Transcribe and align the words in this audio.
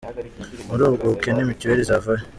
Muli 0.67 0.81
ubwo 0.89 1.03
bukene 1.11 1.41
mutuel 1.47 1.79
izava 1.83 2.11
he? 2.19 2.23